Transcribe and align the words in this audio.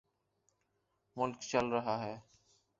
ملک 1.17 1.39
چل 1.41 1.65
رہا 1.65 1.95
ہے۔ 2.05 2.15